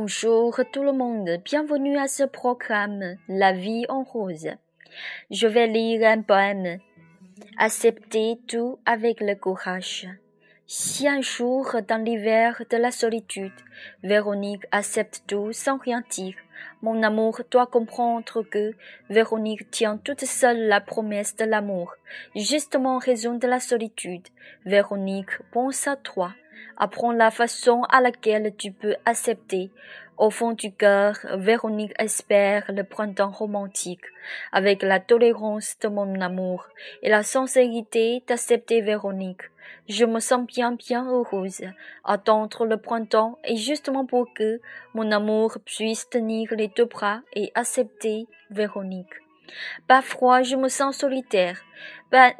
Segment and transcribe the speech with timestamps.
[0.00, 4.46] Bonjour tout le monde, bienvenue à ce programme La vie en rose.
[5.28, 6.78] Je vais lire un poème.
[7.56, 10.06] Accepter tout avec le courage.
[10.70, 13.54] Si un jour, dans l'hiver de la solitude,
[14.02, 16.34] Véronique accepte tout sans rien dire,
[16.82, 18.74] mon amour doit comprendre que
[19.08, 21.94] Véronique tient toute seule la promesse de l'amour.
[22.36, 24.28] Justement en raison de la solitude,
[24.66, 26.34] Véronique pense à toi.
[26.76, 29.70] Apprends la façon à laquelle tu peux accepter.
[30.18, 34.04] Au fond du cœur, Véronique espère le printemps romantique,
[34.52, 36.68] avec la tolérance de mon amour
[37.02, 39.44] et la sincérité d'accepter Véronique.
[39.88, 41.62] Je me sens bien bien heureuse.
[42.04, 44.60] Attendre le printemps est justement pour que
[44.94, 49.14] mon amour puisse tenir les deux bras et accepter Véronique.
[49.86, 51.60] Parfois je me sens solitaire,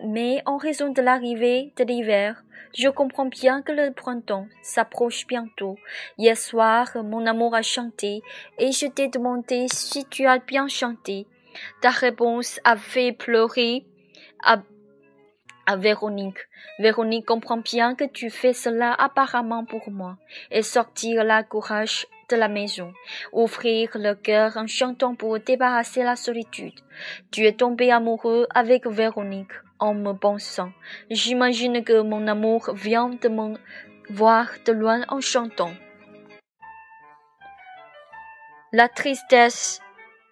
[0.04, 2.42] mais en raison de l'arrivée de l'hiver,
[2.76, 5.76] je comprends bien que le printemps s'approche bientôt.
[6.18, 8.22] Hier soir, mon amour a chanté
[8.58, 11.26] et je t'ai demandé si tu as bien chanté.
[11.80, 13.84] Ta réponse a fait pleurer
[15.68, 16.38] à Véronique.
[16.78, 20.16] Véronique comprend bien que tu fais cela apparemment pour moi
[20.50, 22.94] et sortir la courage de la maison,
[23.32, 26.80] ouvrir le cœur en chantant pour débarrasser la solitude.
[27.30, 30.72] Tu es tombé amoureux avec Véronique en me pensant.
[31.10, 33.54] J'imagine que mon amour vient de me
[34.08, 35.74] voir de loin en chantant.
[38.72, 39.82] La tristesse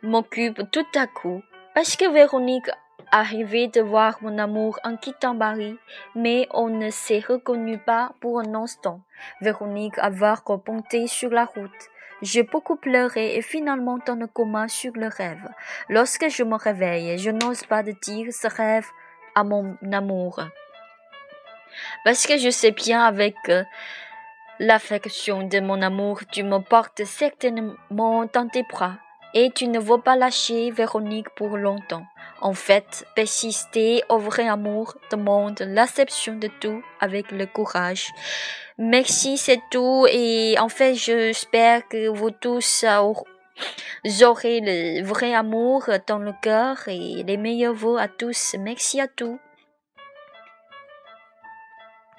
[0.03, 1.43] m'occupe tout à coup
[1.75, 2.71] parce que Véronique
[3.11, 5.77] arrivait de voir mon amour en quittant Paris,
[6.15, 9.01] mais on ne s'est reconnu pas pour un instant.
[9.41, 11.71] Véronique avait reponté sur la route.
[12.23, 15.49] J'ai beaucoup pleuré et finalement dans le coma sur le rêve.
[15.89, 18.87] Lorsque je me réveille, je n'ose pas dire ce rêve
[19.35, 20.41] à mon amour.
[22.05, 23.65] Parce que je sais bien avec euh,
[24.59, 28.97] l'affection de mon amour, tu me portes certainement dans tes bras
[29.35, 32.07] et tu ne veux pas lâcher Véronique pour longtemps.
[32.41, 38.09] En fait, persister au vrai amour demande l'acception de tout avec le courage.
[38.79, 40.07] Merci, c'est tout.
[40.11, 42.85] Et en fait, j'espère que vous tous
[44.23, 48.55] aurez le vrai amour dans le cœur et les meilleurs vœux à tous.
[48.59, 49.39] Merci à tous.